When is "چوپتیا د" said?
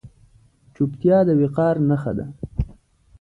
0.73-1.29